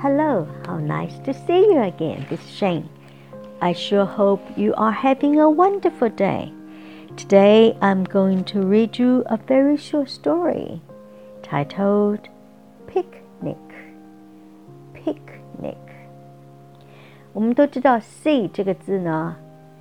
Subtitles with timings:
[0.00, 2.26] Hello, how nice to see you again.
[2.28, 2.88] This is Shane.
[3.60, 6.52] I sure hope you are having a wonderful day.
[7.16, 10.82] Today I'm going to read you a very short story
[11.42, 12.28] titled
[12.86, 13.56] Picnic.
[14.92, 15.76] Picnic.
[17.32, 19.36] 我们都知道 “c” 这个字呢，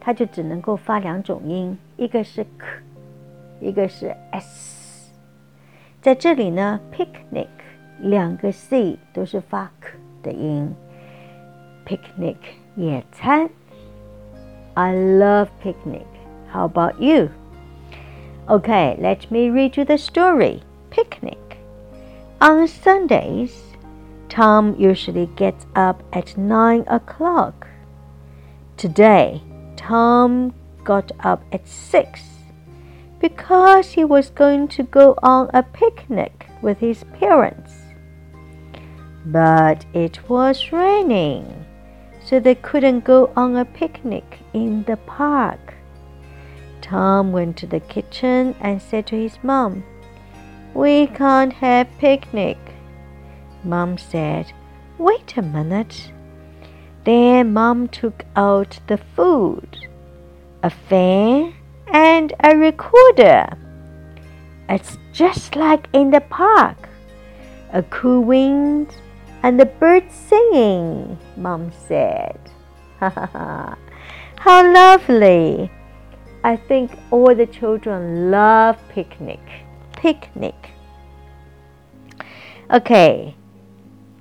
[0.00, 2.66] 它就只能够发两种音，一个是 k，
[3.60, 5.10] 一个是 s。
[6.00, 7.48] 在这里呢，picnic
[8.00, 9.90] 两个 c 都是发 k
[10.22, 10.74] 的音。
[11.86, 12.36] picnic
[12.74, 13.48] 野餐。
[14.74, 16.06] I love picnic.
[16.52, 17.30] How about you?
[18.48, 20.60] Okay, let me read you the story.
[20.90, 21.38] Picnic.
[22.40, 23.76] On Sundays,
[24.28, 27.66] Tom usually gets up at nine o'clock.
[28.76, 29.40] Today,
[29.76, 30.52] Tom
[30.84, 32.20] got up at six
[33.20, 37.79] because he was going to go on a picnic with his parents.
[39.25, 41.65] But it was raining,
[42.25, 45.75] so they couldn't go on a picnic in the park.
[46.81, 49.83] Tom went to the kitchen and said to his mom,
[50.73, 52.57] We can't have picnic.
[53.63, 54.51] Mom said,
[54.97, 56.11] Wait a minute.
[57.03, 59.87] Then Mom took out the food,
[60.63, 61.53] a fan,
[61.87, 63.57] and a recorder.
[64.67, 66.89] It's just like in the park.
[67.73, 68.93] A cool wind
[69.42, 72.38] and the birds singing, Mom said.
[73.00, 75.70] How lovely!
[76.42, 79.40] I think all the children love picnic.
[79.92, 80.54] Picnic.
[82.70, 83.34] Okay,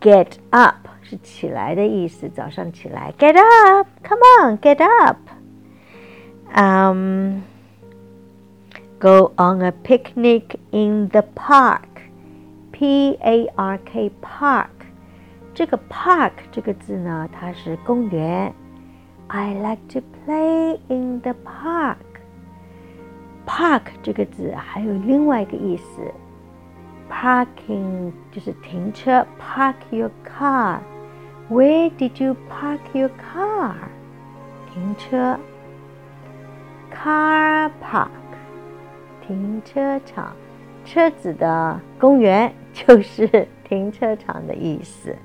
[0.02, 3.14] get up 是起来的意思，早上起来。
[3.18, 5.18] Get up, come on, get up.
[6.56, 7.42] Um,
[9.00, 11.88] go on a picnic in the park.
[12.72, 14.79] P A R K park
[15.54, 18.54] 这个 park 这个字呢，它是公园。
[19.28, 21.98] I like to play in the park.
[23.48, 26.14] Park 这个字还有另外一个意思，
[27.10, 29.26] parking 就是停车。
[29.40, 30.80] Park your car.
[31.50, 33.74] Where did you park your car?
[34.74, 35.40] 停车。
[36.92, 38.10] Car park
[39.26, 40.36] 停车场，
[40.84, 45.16] 车子的公园就是停车场的意思。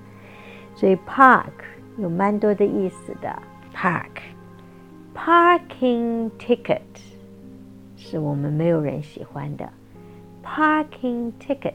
[0.75, 1.53] 所以 park
[1.99, 3.43] 有蛮多的意思的。
[5.15, 6.81] park，parking ticket
[7.97, 9.69] 是我们没有人喜欢的。
[10.43, 11.75] parking ticket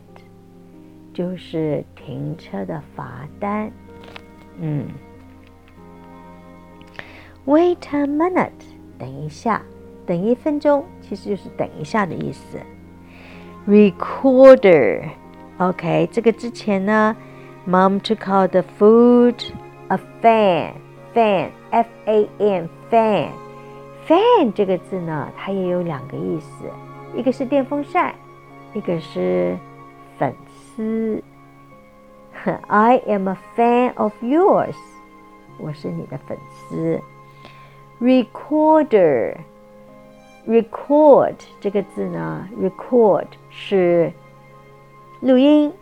[1.14, 3.72] 就是停车的罚单。
[4.60, 4.88] 嗯，
[7.46, 8.52] wait a minute，
[8.98, 9.62] 等一下，
[10.06, 12.60] 等一分钟，其实就是等一下的意思。
[13.68, 17.16] recorder，OK，这个之前呢。
[17.66, 19.36] Mom took out the food,
[19.90, 20.76] a fan,
[21.14, 23.30] fan, F A N, fan.
[24.08, 26.70] Fan 这个字呢，它也有两个意思，
[27.16, 28.14] 一个是电风扇，
[28.74, 29.58] 一个是
[30.20, 31.24] 粉丝。
[32.68, 34.76] I am a fan of yours，
[35.58, 36.38] 我是你的粉
[36.70, 37.02] 丝。
[38.00, 39.38] Recorder,
[40.48, 44.14] record 这个字呢，record 是
[45.22, 45.74] 录音。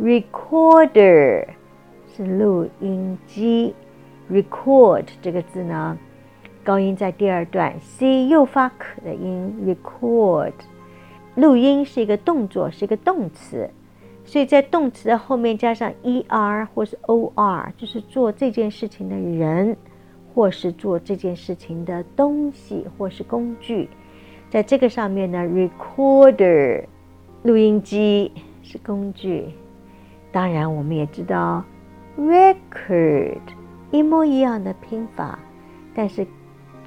[0.00, 1.46] Recorder
[2.16, 3.74] 是录音机
[4.30, 5.98] ，record 这个字呢，
[6.64, 9.54] 高音在第二段，c 又发可的音。
[9.62, 10.54] Record
[11.34, 13.68] 录音是一个动作，是一个动词，
[14.24, 19.76] 所以在动词的后面加上 er 或是 or，就是做这件事情的人，
[20.34, 23.86] 或是做这件事情的东西或是工具。
[24.48, 26.84] 在这个上面呢，recorder
[27.42, 28.32] 录音机
[28.62, 29.50] 是工具。
[30.32, 31.64] 当然，我们也知道
[32.16, 33.40] ，record
[33.90, 35.36] 一模一样的拼法，
[35.92, 36.24] 但是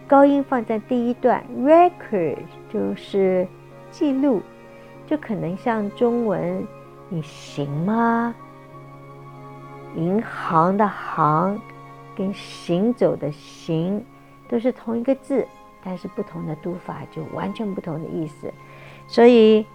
[0.08, 2.38] 高音放在第一段，record
[2.72, 3.46] 就是
[3.92, 4.42] 记录，
[5.06, 6.66] 就可能像中文
[7.10, 8.34] “你行吗”？
[9.98, 11.60] 银行的“行”
[12.16, 14.02] 跟行走的“行”
[14.48, 15.46] 都是同一个字，
[15.84, 18.50] 但是不同的读法就完全不同的意思，
[19.06, 19.66] 所以。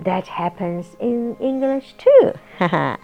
[0.00, 2.32] That happens in English too.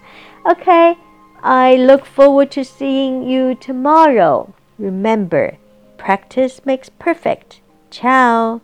[0.45, 0.97] okay,
[1.41, 4.53] I look forward to seeing you tomorrow.
[4.77, 5.57] Remember,
[5.97, 7.61] practice makes perfect.
[7.89, 8.61] Ciao.